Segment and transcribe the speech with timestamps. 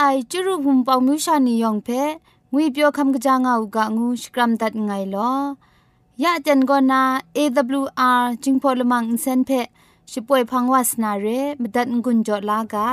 [0.00, 1.88] ไอจุรุภุมปองมิวชานียองเพ
[2.52, 5.32] งุยเปียวคำกะจางอูกะงูสกรัมดัดไงลอ
[6.22, 7.02] ยะจันโกนา
[7.36, 9.50] AWR จิงพอลมังอินเซนเพ
[10.12, 11.26] ช่วยพังวาสนาเร
[11.60, 12.88] มดัดงุนจอลากา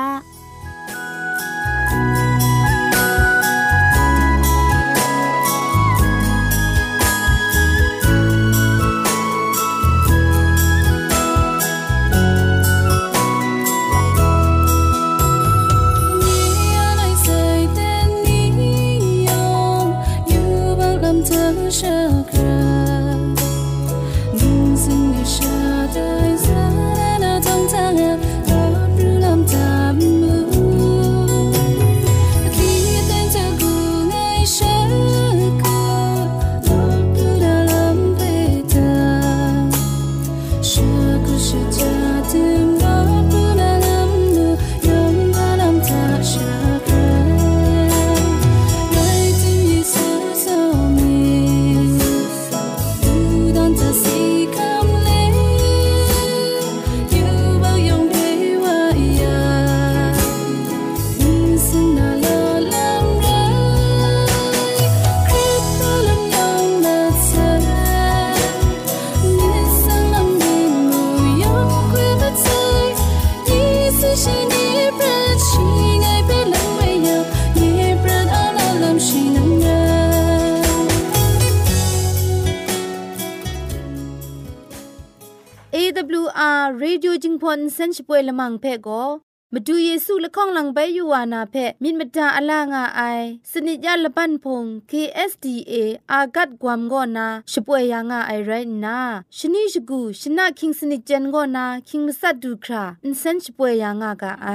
[87.73, 89.03] เซนช่วยละมังเพ่ก็
[89.53, 93.01] มาดูเยซูละข้องหลังใบยูวานาเพ่มินมาดาอลางาไอ
[93.51, 95.73] สนิยาละปันพง KSDA
[96.11, 98.51] อากัดกวมก็นาช่วยยังอาไอไร
[98.85, 98.97] นะ
[99.37, 104.47] ชนิชกูชนะคิงสนิจันก็นาคิงมัสัดูคราอินเซนช่วยยังอากาไอ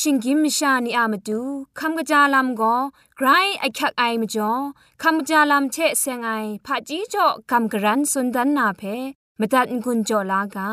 [0.00, 1.40] ชิงกิมชานีอามาดู
[1.78, 2.76] คำกะจาลำก็
[3.16, 3.28] ไกร
[3.60, 4.52] ไอคักไอมาจ่อ
[5.02, 6.30] คำกะจาลำเชเซงไอ
[6.64, 8.82] ผาจีจ่อคำกระรันสุนดันนาเพ
[9.38, 10.70] มตัดกุญจ่อลากา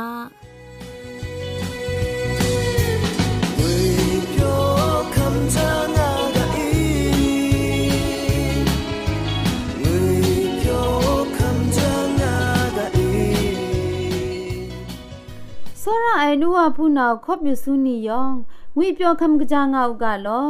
[15.85, 18.33] စောရအိုင်နူဝဖူနာခော့မြစုနီယောင်
[18.77, 20.47] ငွေပြောခမ်ကကြငောက်ကလော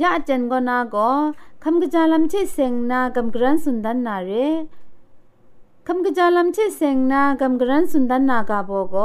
[0.00, 1.16] ရအကျန်ကနာကို
[1.64, 4.48] ခမ်ကကြလမ်ချေစ ेंग နာကမ်ဂရန်စွန်ဒန်နာရေ
[5.90, 8.96] คำกะจาลัมเชเซงนากำกรันสุนดันนากาโบโก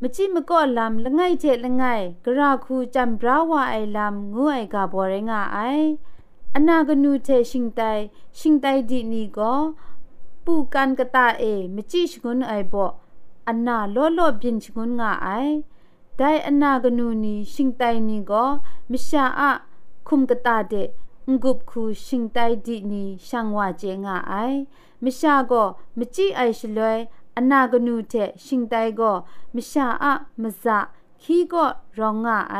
[0.00, 1.84] มจิมก็ลำละไงเจละไง
[2.24, 5.58] กราคูจำบราวาไอลำงูไอกาโบเรงาไอ
[6.54, 7.80] อนากนูเทชิงไต
[8.38, 9.54] ชิงไตดีนีก็
[10.44, 12.74] ปูกันกะตาเอมจิชกุนไอโบ
[13.46, 15.28] อันนาล้อล้อบินชงุนงาไอ
[16.17, 18.45] ไดอนากนูนีชิงไตนีก็
[18.91, 19.51] มิชาอะ
[20.07, 20.73] คุมกตาเด
[21.29, 24.33] งุบคูชิงไตดีนีช่างว่าเจงาไอ
[25.03, 25.63] มิชาก็
[25.97, 26.97] มจิไอชลวย
[27.37, 28.13] อนากนูเท
[28.45, 29.11] ชิงไตก็
[29.55, 30.79] มิชาอะมะซะ
[31.23, 31.65] คีก็
[31.97, 32.57] รองงาไอ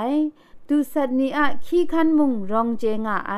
[0.68, 3.34] ดูสัตนีอะคีคันมุงรองเจงาไอ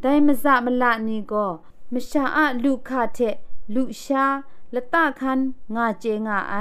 [0.00, 1.46] ได้มะซะมะละนีก็
[1.92, 3.18] มิชาอะลูคาเท
[3.74, 4.26] ลูชา
[4.74, 5.40] ละตะคัน
[5.74, 6.54] งาเจงาไอ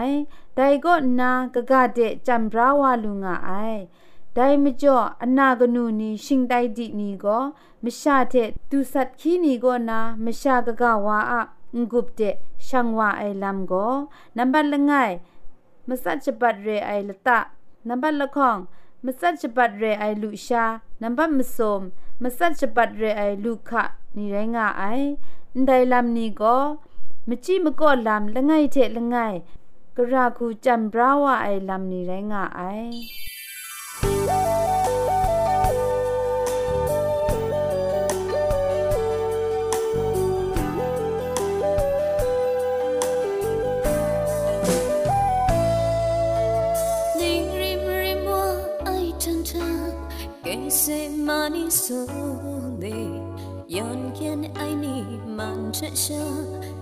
[0.56, 3.52] ไดก็นากะกะเดจัมบราวาลุงาไอ
[4.34, 7.38] ไดมจ่ออนากนูนีชิงไดดินีก็
[7.84, 8.34] มชาเท
[8.70, 11.42] ตุสัตคีนีก็นามชากะกะวาอะ
[11.76, 12.22] งุบเด
[12.68, 13.88] ช่างว่าไอลัมก็
[14.38, 14.92] นับบัลละไง
[15.88, 17.40] มสัจบัดเรไอละตะ
[17.88, 18.58] นับบัลละของ
[19.06, 20.66] มสัจบัดเรไอลุชา
[21.02, 21.82] นับบัมสม
[22.22, 23.84] มสัจบัดเรไอลุขะ
[24.16, 24.84] นี่ไรงาไอ
[25.66, 26.58] ไดลัมนีก็
[27.28, 29.18] มจิมก็ลำละไงเทละไง
[29.97, 32.63] กระคูจันบราวะไอลำนี้ไรงะไอ
[50.89, 52.07] se mani so
[52.81, 52.97] de
[53.77, 54.97] yon ken ai ni
[55.37, 56.23] man cha sha
[56.63, 56.82] kyu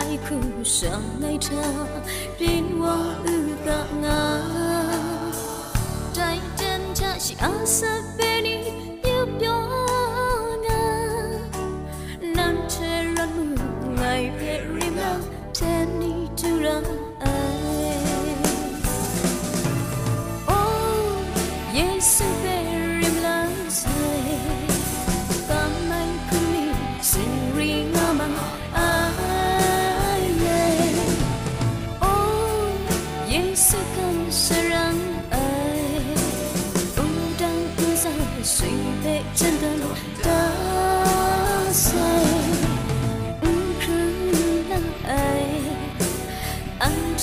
[0.17, 1.63] khu sang ngay cha
[2.39, 4.41] đến qua ư cả ngà
[6.13, 8.57] trái chân cha chỉ ăn sắp bên đi
[9.03, 9.67] yêu đó
[12.21, 13.55] nắng che lăn
[13.95, 14.31] ngày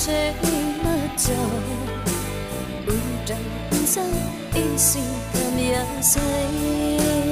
[0.01, 0.33] 谁
[0.81, 1.33] 那叫？
[2.85, 2.93] 不
[3.27, 3.37] 当
[3.69, 4.01] 不上
[4.55, 5.03] 一心
[5.33, 7.28] 的面随。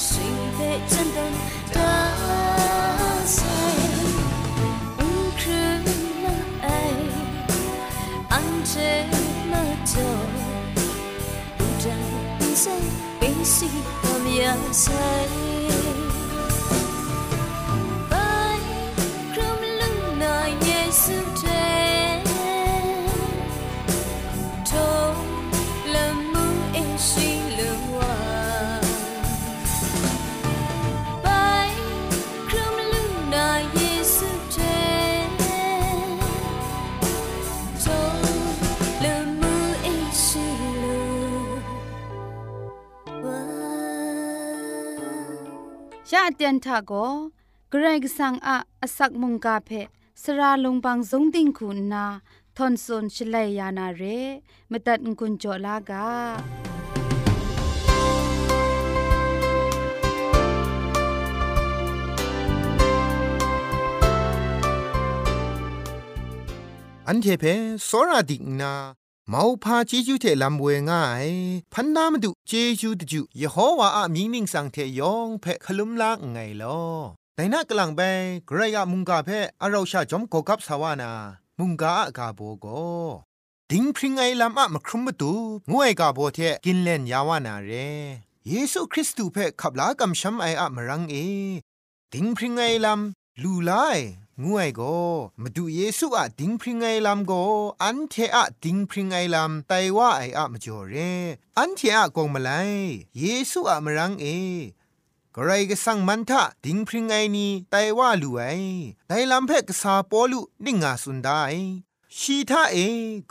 [0.00, 0.20] 誰
[0.56, 1.16] 的真的
[1.72, 1.76] 得
[3.26, 3.42] 勢？
[5.00, 5.02] 唔
[5.36, 5.50] 可
[6.22, 6.26] 能
[6.62, 6.66] 愛，
[8.30, 8.32] 安
[8.64, 8.78] 這
[9.50, 9.52] 麼
[9.84, 9.92] 做，
[11.58, 11.90] 不然
[12.38, 12.62] 人生
[13.18, 14.40] 便是咁樣
[14.72, 14.82] 細。
[18.08, 18.12] 白
[19.34, 19.36] 咁
[19.80, 19.82] 冷
[20.20, 21.02] 那也是
[21.42, 21.57] 真。
[46.12, 46.92] ยะเตียนทาโก
[47.70, 49.70] เกรกสังอะอสักมุงกาเพ
[50.22, 52.04] สราลงบางสงติงคุณนา
[52.56, 54.02] ทอนซนชลัยยานาเร
[54.70, 56.08] มตัดกุญจลากา
[67.06, 67.44] อันเทเพ
[67.88, 68.72] สราดิกนา
[69.30, 71.26] เมาพาเจจูเทลำเวง่าย
[71.72, 76.80] พันนามดุเจจูตจูยะโฮวาอะมีนิงสังเทยองเพคลุมลากไงลอ
[77.34, 78.00] แต่นักกลังไป
[78.46, 79.28] ไกรอะมุงกาเพ
[79.60, 81.10] อเราชาจอมกอกับสาวานา
[81.58, 82.66] มุงกาอะกาโบโก
[83.70, 85.32] ดิงพริงไงลำอะมครุมมตุ
[85.72, 87.72] งวยกาโบเทกินเล่นยาวานาเร
[88.48, 91.16] เยซูคริสต์เพขับลากำช้ำไออะมรังเอ
[92.12, 93.72] ดิงพริงไงลำลูไล
[94.44, 94.82] งวยโก
[95.42, 97.32] มาดูเยซูอะดิงพริงไงลำโก
[97.82, 100.94] อันเทอะดิงพริงไงลำไตว่าไออะมาจ่อเร
[101.58, 102.50] อันเทอะกงมาไล
[103.18, 104.26] เยซูอะมรังเอ
[105.34, 108.42] กกไรก็สั่งมันทะดิงพริงไอนีไตว่าลู่ไอ
[109.08, 111.42] ไตลำเพกษาปอลุนิ่งาสุนได้
[112.18, 112.76] ชีทาเอ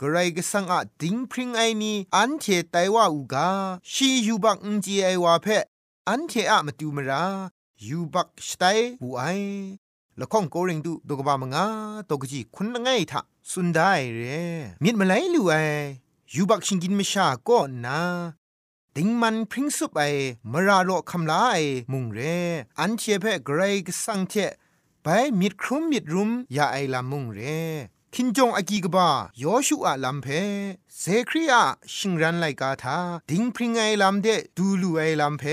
[0.00, 3.48] กรก็สังอะดิงพริงไอนี้อันเทไตว่าอูกา
[3.92, 5.46] ชียูบักอุจีไอวาเพ
[6.08, 7.24] อันเทอะมาตูมรา
[7.86, 8.62] ยูบักสไต
[9.02, 9.22] บูไอ
[10.20, 11.64] ละข้องโกริงดูดกบามงา
[12.10, 13.20] ตกจีคุณไงทะ
[13.50, 14.22] สุนได้เร
[14.82, 15.54] มีดมาไลลู่ไอ
[16.34, 18.00] ยูบักชิงกินไม่ชาก็นา
[18.96, 20.00] ดิงมันพริ้งสุบไอ
[20.52, 21.56] มราโรคำลาไอ
[21.92, 22.20] มุงเร
[22.78, 24.34] อันเชเพะไกรกสังเท
[25.02, 25.06] ไป
[25.40, 27.40] มิดครุมมิดรุมยาไอลามุงเร
[28.14, 29.08] คินจงอากีกบา
[29.42, 30.26] ยอชูอาลัมเพ
[30.98, 31.62] เซครีอา
[31.94, 32.98] ชิงรันไลกาทา
[33.30, 35.44] ดิงพริงไอลัมเดดูลูไอลัมเพ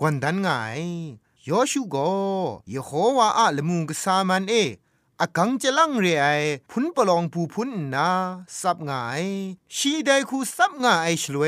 [0.00, 0.48] กวนดันไง
[1.48, 1.96] ยอชูโก
[2.74, 4.54] ยโฮวาอาละมุงกสามันเอ
[5.20, 6.26] อากังจะลังเรไอ
[6.70, 8.08] พุนปลองปูพุนนา
[8.60, 9.24] สับงาย
[9.76, 11.44] ชีไดคูสับงายชลเว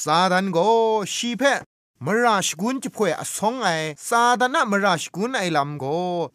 [0.00, 0.58] ซาดันโก
[1.14, 1.42] ชีเพ
[2.04, 3.68] มราชกุนจะพ่วยอสองไอ
[4.08, 5.84] ซาดานะมราชกุนไอลำโก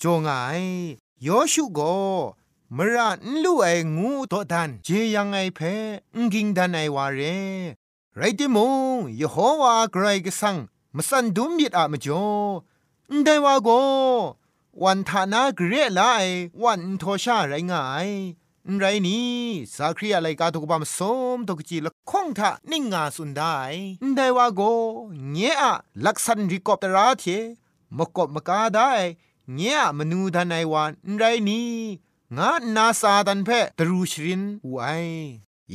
[0.01, 0.29] จงไง
[1.25, 1.79] ยอชูโก
[2.75, 5.59] มระนลูไองูตัวดันเจยังไงเพ
[6.15, 7.21] งกิงดันไอวาเร
[8.17, 8.57] ไรติม
[8.95, 10.57] งยโฮวาไกรกสัง
[10.98, 12.25] มสันดุมิดอะมจ่อ
[13.25, 13.69] ได้ว่าโก
[14.83, 16.01] วันทานาเกรไล
[16.63, 18.10] วันโทชาไรง่าย
[18.79, 19.31] ไรนี้
[19.75, 21.00] สาครีอะไรกาตุกบามส
[21.36, 23.57] มตกจีละคงทะนิ่งงาสุนได้
[24.15, 24.62] ได้ว่าโก
[25.31, 25.63] เงี้ย
[26.05, 27.24] ลักษันริกอบตราเท
[27.98, 28.91] มกบมกาได้
[29.55, 31.71] เงี้ยมนูดันไอวันไรนี้
[32.38, 34.77] งานาซาดันเพตรูชรินไว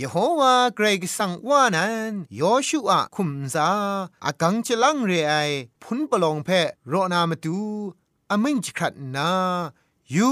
[0.01, 3.69] ยโฮวาเกรกสังว่านั้นยอชูอาคุมซา
[4.25, 5.35] อากังจะลังเรไอ
[5.83, 6.51] พุนปลองเพ
[6.89, 7.59] โรนามาตู
[8.31, 9.31] อามิงจขัดนา
[10.15, 10.29] ยู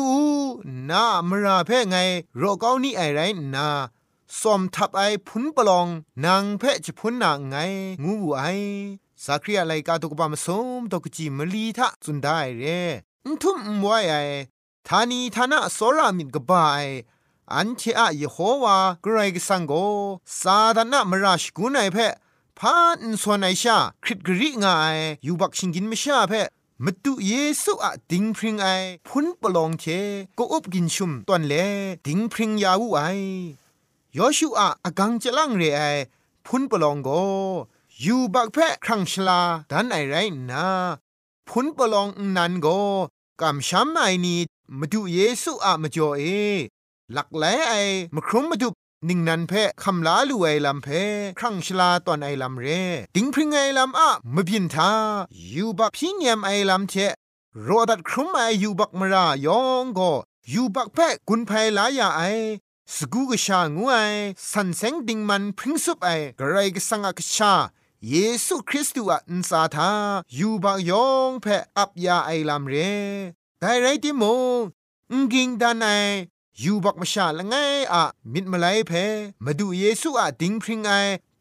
[0.90, 1.97] นามราเพไง
[2.37, 3.21] โรเกานี่ไอไร
[3.54, 3.68] นา
[4.40, 5.87] สอมทับไอพุนปลอง
[6.25, 7.56] นางเพจะพุนนางไง
[8.04, 8.42] งูไอ
[9.25, 10.47] สักรีอะไรกาตุกบามส
[10.78, 12.64] มตกจีมลีทะจุนได้เร
[13.42, 14.14] ทุมไว้ไอ
[14.88, 16.85] ทานีทานะโซรามินกบาย
[17.53, 19.73] อันเทอะยโฮวากรกสังโก
[20.41, 21.99] ซาดานะมราชกุนไอเพ
[22.59, 26.33] พานสวนไอชาคริตกริงายยูบักชิงกินมชาเพ
[26.85, 27.33] มตุเย
[27.63, 28.67] ซูอะดิงพริงไอ
[29.07, 29.85] พุนปลองเท
[30.39, 31.55] ก็อบกินชุมตอนเล
[32.07, 33.01] ดิงพริงยาวูไอ
[34.17, 35.83] ยอชูอะอกังจะลังเรไอ
[36.47, 37.09] พุนปลองโก
[38.05, 40.15] ยูบักเพครังชลาดันไอไร
[40.51, 40.67] นา
[41.49, 42.67] พุนปลองนันโก
[43.41, 44.37] กำช้ำไอนี
[44.79, 46.23] มาดูเยซูอะมาจ่อเอ
[47.12, 47.75] หลักแหลไอ
[48.14, 48.68] มาครุมมาดู
[49.08, 50.88] นิ่งนันเพคำลาลูไอลำเพ
[51.38, 52.66] ครั้งชลาตอนไอลำเร
[53.14, 54.90] ติงพริงไอลำอะมาบินทา
[55.54, 56.94] ยูบักพิญยมไอลำเท
[57.66, 60.12] รอดัดครุมไอยูบักมรายองก็
[60.52, 62.23] ยูบักเพกุนไพลายาไอ
[62.94, 63.96] สกูกชางูไอ
[64.50, 66.08] สันเซงดิงมันพริงสุบไอ
[66.38, 67.54] กระไรกสังกชา
[68.08, 69.90] เยซูคริสต์อะอินซาทา
[70.38, 71.46] ยูบักยองเพ
[71.78, 72.75] อับยาไอลำเร
[73.61, 74.23] ไดไรติโม
[75.12, 75.87] งกิงดานไอ
[76.61, 77.54] อยู่บักมาชาละไง
[77.92, 78.92] อะมิดมาไลเพ
[79.44, 80.92] มาดูเยซูอะดิงพริงไอ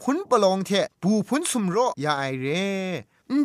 [0.02, 2.48] พุนปลองเทปูพุนสุมโรยาไอเร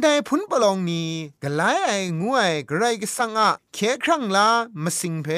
[0.02, 1.10] ได้พุนปลองนี้
[1.42, 4.48] กะไลไองวยกไรกสังอะเคครั้งลา
[4.82, 5.28] มาสิงเพ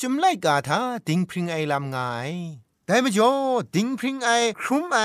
[0.00, 1.96] จุมไลกาทาดิงพริงไอลำไง
[2.86, 3.30] แต่มจ่อ
[3.74, 4.98] ดิงพริงไอครุมไอ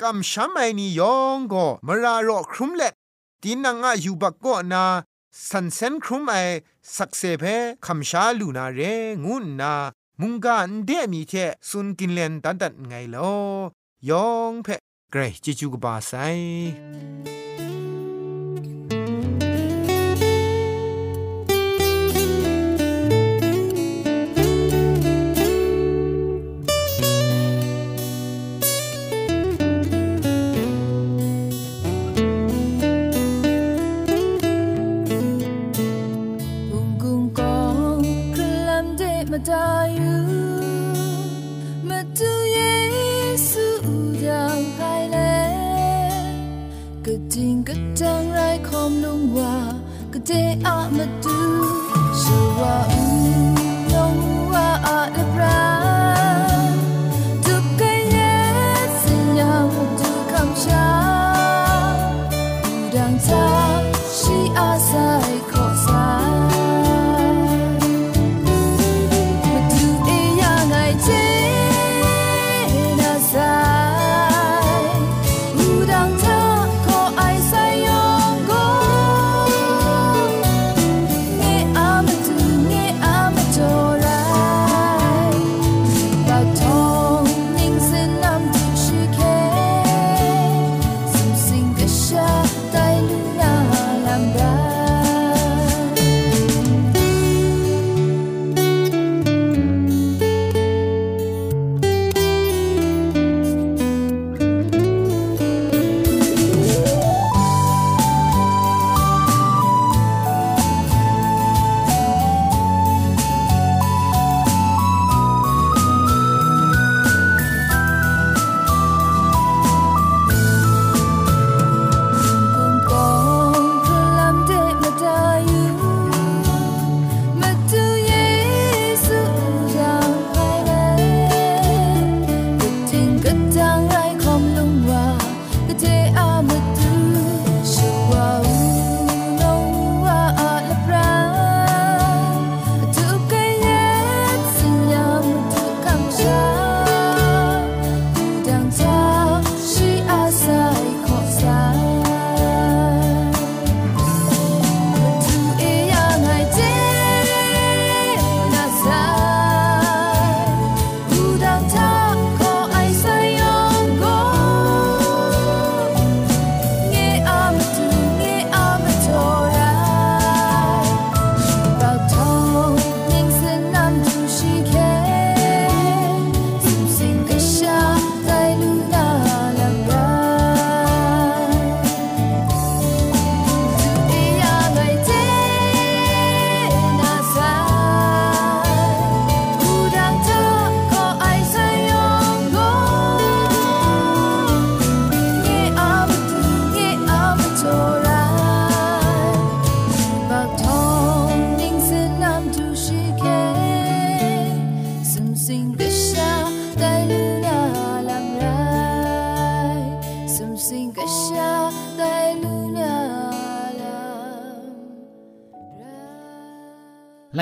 [0.00, 2.94] กำช้ำไอนี่ยองก็มารารอครุมเล็ด
[3.42, 4.84] ตีนังอะยูบักก็นา
[5.50, 6.34] สันเซนครุมไอ
[6.96, 7.44] สักเซเพ
[7.86, 8.80] คำชาลูนาเร
[9.24, 9.74] งุนนา
[10.20, 11.32] มุงกาอันเดมีเท
[11.68, 13.34] สุนกินเลนตันตันไงลอ
[14.08, 14.68] ยองเพ
[15.10, 16.12] เกรจิจูกบาไซ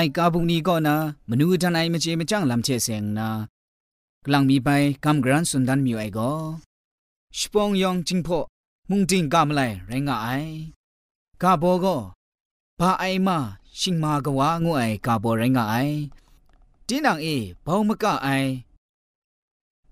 [0.16, 0.96] กาบุงนี้ก็นะ
[1.28, 3.28] มนูทันไอมเจมจังลำเชเซงนะ
[4.24, 4.68] กลังมีไป
[5.04, 6.30] กำกรันสุนดันมิวไอก็
[7.38, 8.38] ชปองยองจิงพอ
[8.90, 10.28] มุงจิงกามไลไรงาไอ
[11.42, 11.96] กาโบก็
[12.78, 13.28] ဘာအိုင်မ
[13.78, 15.94] ရှင်မာကဝါငွအိုင်ကာဘောရိုင်းကအိုင်
[16.86, 18.48] တင်းနံအေဘောင်းမကအိုင်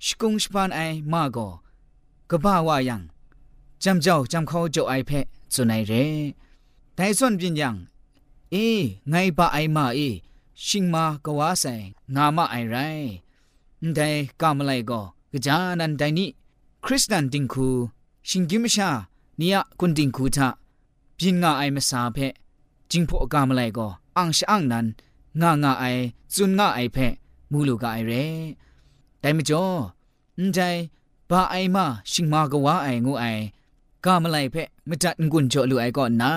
[0.05, 1.51] ရှကုံစပန်အိုင်မာကို
[2.31, 2.97] ကဘာဝယံ
[3.83, 5.93] จำเจ้าจำเขาเจ้าไอเพะสุนัยเร
[6.95, 7.75] แต่ส่วนเป็นยัง
[8.52, 8.68] เอ้
[9.10, 10.00] ไงบะไอมาเอ
[10.66, 11.74] ชิงมากวาใส่
[12.16, 12.78] งามาไอไร
[13.96, 14.10] แต่
[14.42, 16.30] กามไลก็กจานันไดนี่
[16.86, 17.70] คริสตันติงคู
[18.30, 18.90] ชิงกิมชา
[19.38, 20.50] เนี่ยคุณติงคูทะ
[21.18, 22.18] พินงาไอมาสาเพ
[22.92, 24.86] จิงพอกามไลก็อังชอังนัน
[25.42, 25.86] งางาไอ
[26.34, 27.14] จุนงาไอเพะ
[27.52, 28.14] มูลูกาไอเร
[29.20, 29.66] แต่ไม่จ่อ
[30.54, 30.70] แต่
[31.30, 33.26] บะไอมาชิงมากวาไองูไอ
[34.06, 36.32] กามไลเพะมจัดงุนจ่อลูไอก็นา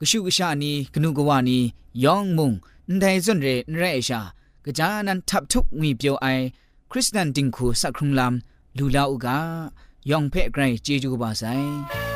[0.00, 1.58] ก ሹ ကရှာနီကနုကဝနီ
[2.04, 2.50] ယောင်မုံ
[2.90, 4.20] န်ဒိုင်ဇွန်ရဲရဲရှာ
[4.64, 6.44] ကကြာနန်တပ်ထုငွေပြောအိုင်
[6.90, 8.34] ခရစ်စတန်တင်ခုစခရုံလမ်
[8.76, 9.26] လူလာဥက
[10.10, 12.07] ယောင်ဖဲ့ဂရိုင်ဂျေဂျူပါဆိုင်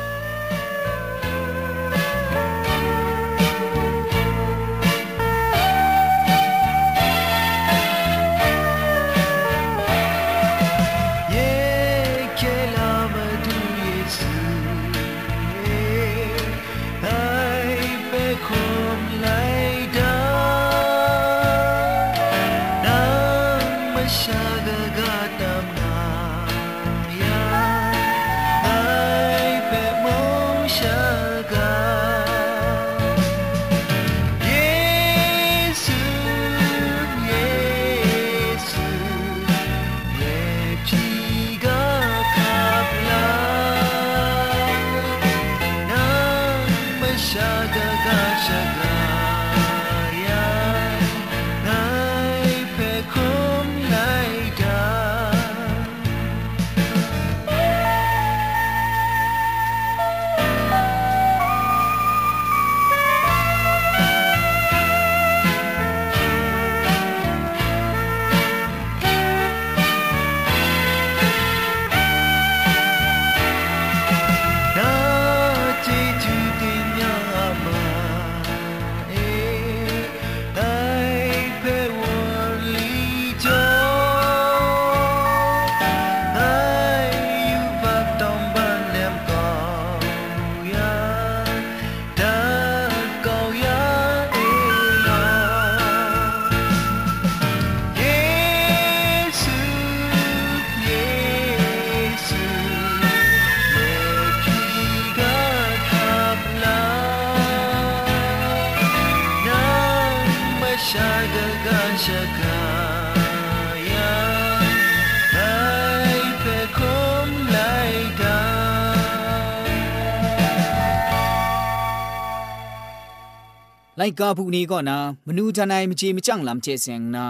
[123.97, 127.25] ไลกาผู้นี้ก็นะมนูทนายมจีมจังลำเชเซงนะ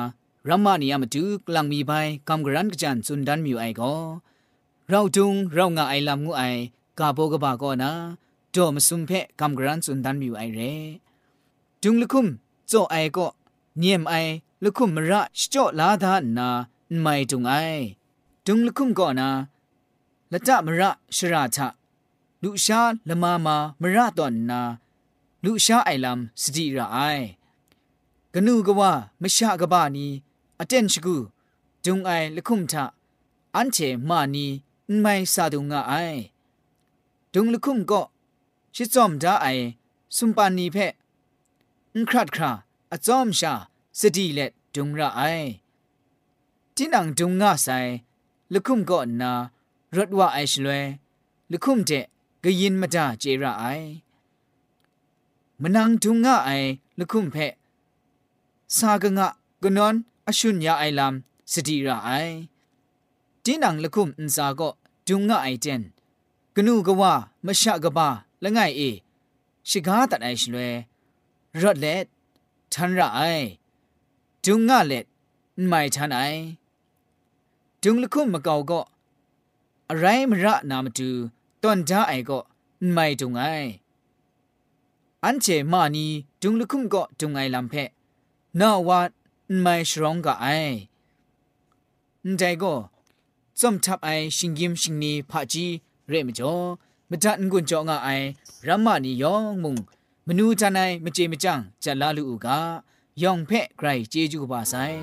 [0.49, 1.91] รัมมานียามตุกลังมีไป
[2.29, 3.93] กำกรันกจันสุนดันมิวไอก็
[4.89, 6.43] เราจุงเรางาไอลำงูไอ
[6.99, 7.91] กาโบกบาก็นะ
[8.51, 10.59] โจมสุมเพะกำกรันสุนดันมิวไอเร
[11.83, 12.27] จุงลุคุม
[12.67, 13.27] โจไอก็
[13.79, 14.13] เนียมไอ
[14.63, 16.49] ลูกคุมมระชจ่อลาธานา
[17.01, 17.53] ไม่ตรงไอ
[18.45, 19.29] ตุงลูกคุมก่อนนะ
[20.31, 21.67] ละจะมระชราชะ
[22.43, 24.61] ลูกชาละมามามระตอนนา
[25.43, 26.97] ลูกชาไอลำสติระไอ
[28.33, 30.07] กนูกว่าม่ชากบานี
[30.59, 31.15] อาเจนชกู
[31.85, 32.85] จงไอลูกคุมทะ
[33.55, 33.77] อันเช
[34.09, 34.45] มานี
[35.01, 35.93] ไม่ซาดุงไอ
[37.33, 38.01] จงลูกคุมก็
[38.75, 39.47] ชิจอมดาไอ
[40.15, 40.77] สุมปานีเพ
[41.93, 42.51] อครัดครา
[42.94, 43.52] အစုံရှာ
[43.98, 45.48] စတိလက်ဒုံရအိုင်
[46.76, 47.92] တင်းနံဒုံငါဆိုင်
[48.52, 49.32] လခုမ်ကောနာ
[49.94, 50.80] ရတ်ဝအိုင်ရှလွဲ
[51.52, 52.04] လခုမ်တဲ့
[52.42, 53.88] ဂယင်မတာကျေရအိုင်
[55.62, 56.50] มนังทุงงะไอ
[56.98, 57.36] ละคุมเพ
[58.76, 59.28] สากงะ
[59.62, 59.94] กนอน
[60.26, 61.14] อชุนยาไอลาม
[61.52, 62.10] สติระไอ
[63.44, 64.68] จินังละคุมอินซาก็
[65.06, 65.82] ทุงงะไอเจน
[66.54, 67.12] กนูกว่า
[67.46, 68.08] มะชะกบา
[68.42, 68.80] ละไงเอ
[69.68, 70.56] ชิกาตัดไอชลเว
[71.62, 72.06] รถเล็ด
[72.73, 73.21] ทันระไอ
[74.43, 75.05] ทุงงะเล็ด
[75.67, 76.19] ไม่ทันไอ
[77.81, 78.81] ทุงละคุมมะเกาก็
[79.89, 81.09] อะไรมระนามตู
[81.61, 82.39] ตอนจ้าไอก็
[82.93, 83.43] ไม่ทุงไอ
[85.23, 86.05] อันเจมานี
[86.41, 87.73] ดุงลุคุมก็ดุงไงลำเพ
[88.59, 88.99] นาว่า
[89.61, 90.47] ไม่ชรองกับไอ
[92.37, 92.73] แต่ก็
[93.59, 95.65] จอมทับไอชิงยิมชิงนีพะจี
[96.07, 96.53] เรมจ่อ
[97.09, 98.09] มตัดงุนจ่องไอ
[98.67, 99.75] รัมมานียองมุง
[100.27, 102.47] မနူးချနိုင်မကြေမကြံဂျက်လာလူဦးက
[103.21, 104.99] ယောင်ဖက်ဂရိုက်ကျေးကျူးပါဆိုင်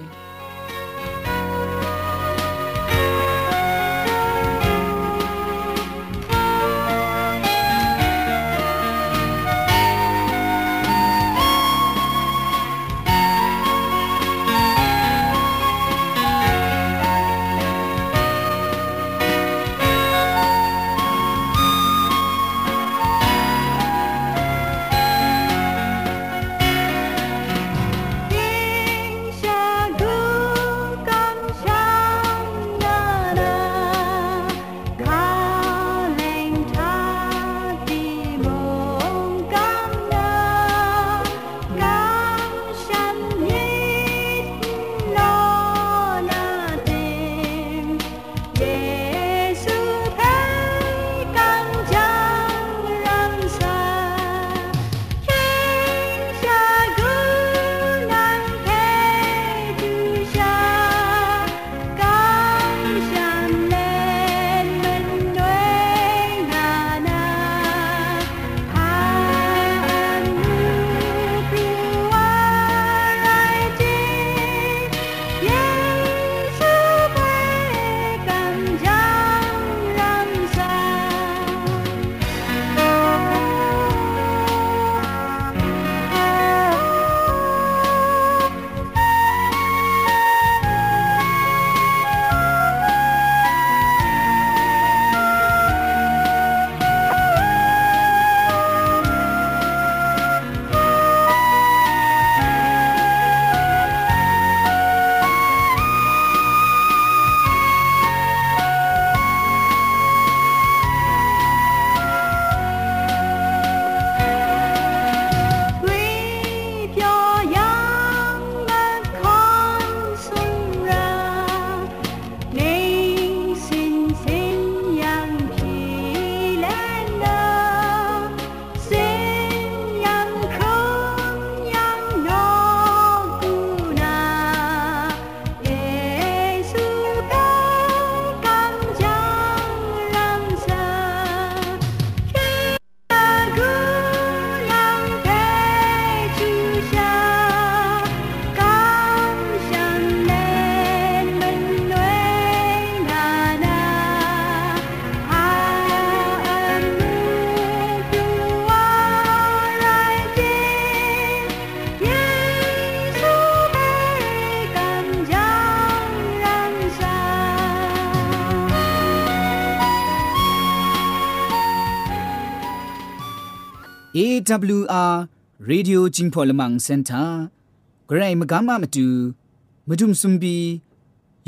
[180.32, 180.58] มบี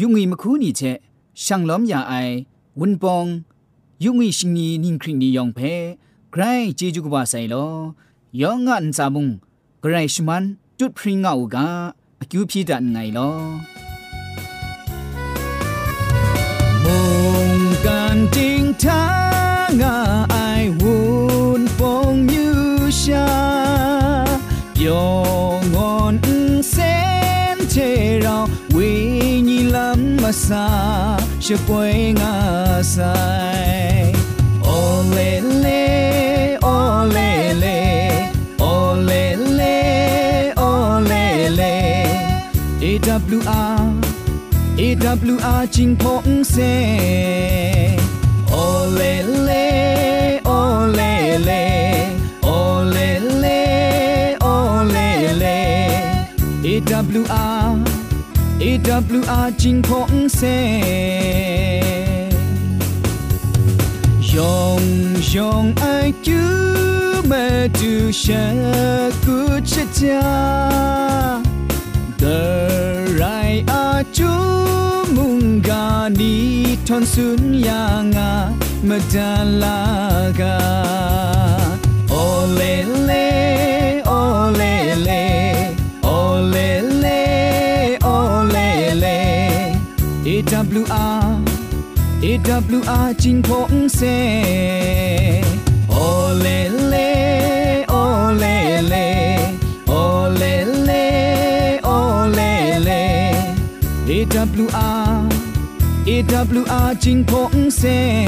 [0.01, 0.81] ยุงอีมคูนี่เช
[1.43, 2.13] ช่างล้อมยาไอ
[2.79, 3.25] วุนปอง
[4.03, 5.59] ยุงอีชิงนีนิงคริงนียองเพ
[6.31, 6.43] ไกร
[6.75, 7.55] เจจูกบาไซโล
[8.41, 9.27] ยองงันซาบุง
[9.81, 10.43] ไกรชมัน
[10.79, 11.67] จุดพริงเอากา
[12.19, 13.31] อคิวพีดันไงลอ
[16.83, 16.85] ม
[17.49, 17.51] ง
[17.85, 19.03] กันจิงทา
[19.79, 19.81] ง
[20.31, 20.35] ไอ
[20.79, 20.80] วุ
[30.32, 34.12] sa she poi nga sai
[34.64, 35.30] o le
[35.64, 35.82] le
[36.64, 37.78] o le le
[38.58, 39.24] o le
[39.58, 39.76] le
[40.56, 40.70] o
[41.10, 41.24] le
[41.58, 41.74] le
[42.80, 43.84] e w r
[44.86, 46.72] e w r ching phong se
[48.48, 49.14] o le
[49.48, 49.66] le
[50.44, 50.60] o
[50.98, 51.12] le
[51.48, 51.64] le
[52.56, 52.58] o
[52.94, 53.08] le
[53.42, 53.60] le
[54.40, 54.56] o
[54.94, 55.08] le
[55.42, 55.58] le
[56.72, 57.91] e w r
[58.92, 60.40] WR จิงพงเซ
[64.34, 64.82] ยอง
[65.34, 65.84] ยองไอ
[66.26, 66.42] จู
[67.26, 67.32] เม
[67.78, 68.24] จูเช
[69.24, 69.38] กุ
[69.70, 70.26] ชะจา
[72.20, 72.40] The
[73.20, 74.32] right are chu
[75.14, 76.36] mungani
[76.86, 78.30] ton sun yanga
[78.88, 80.54] madalaga
[92.52, 95.42] WR chính phong xe
[95.88, 99.36] ô lê lê ô lê lê
[99.86, 100.64] ô lê.
[100.64, 103.32] Lê ô lê lê
[104.06, 105.28] AWR
[106.06, 108.26] AWR chính phong xe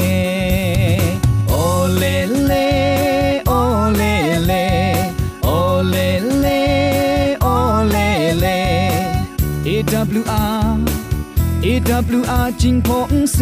[1.49, 4.95] ô lê lê ô lê lê
[5.41, 6.19] ô lê.
[6.19, 8.99] Lê ô lê lê
[9.65, 10.74] AWR
[11.74, 13.38] AWR จิงพงเซ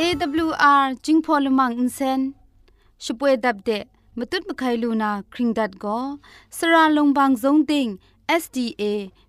[0.00, 2.20] AWR จิงพอลมังอินเซน
[3.04, 3.84] ช่วยดับเดะ
[4.18, 5.98] มตุดมะไคลูนาคริงดัดก็
[6.56, 7.86] สระลงบางซงติง
[8.42, 8.82] SDA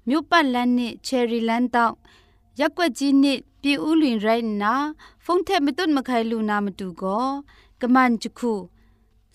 [0.07, 1.95] မြို့ပတ်လန်းနစ်ချယ်ရီလန်းတောက်
[2.59, 4.73] ရက်ွက်ကြီးနစ်ပြည်ဦးလွင်ရိုင်းနာ
[5.25, 7.27] ဖုန်ထက်မတွတ်မခိုင်လူနာမတူကော
[7.81, 8.53] ကမန်ချခု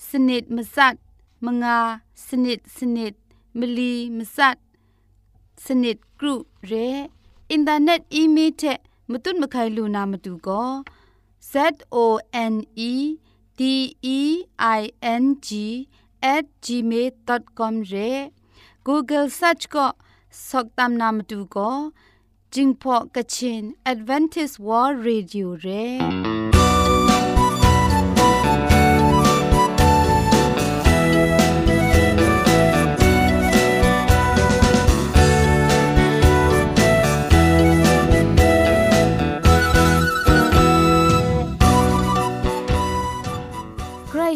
[0.09, 0.97] စနစ်မစတ်
[1.45, 1.79] မငါ
[2.27, 3.13] စနစ်စနစ်
[3.58, 4.58] မီလီမစတ်
[5.64, 6.88] စနစ် group ရဲ
[7.50, 8.80] အင်တာနက် email ထက်
[9.12, 10.72] မတွတ်မခိုင်လူနာမတူကော
[11.52, 11.54] z
[11.96, 11.98] o
[12.54, 12.56] n
[12.92, 12.94] e
[13.60, 13.62] d
[14.18, 14.20] e
[14.80, 14.82] i
[15.22, 15.50] n g
[16.66, 18.12] @gmail.com ရဲ
[18.88, 19.76] Google search က
[20.48, 21.78] စောက်တမ်းနာမတူကော
[22.54, 23.62] ဂျင်းဖော့ကချင်
[23.94, 26.41] advantage world radio ရဲ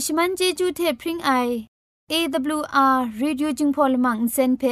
[0.07, 1.31] ชมันเจจูเทพริงไอ
[2.11, 4.63] AWR Radio จึงพอลมังเซนเพ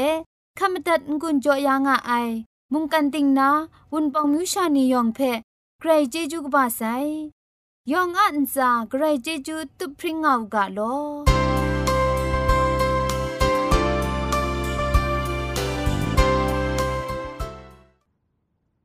[0.59, 2.11] ขมตัดงุนจอยางอไอ
[2.73, 3.49] มุงกันติงนา
[3.91, 5.19] วุนปองมิวชานียองเพ
[5.79, 6.81] ใครเจจูกบาไซ
[7.91, 10.79] ยองอันซาใครเจจูตุพริงเอากาโล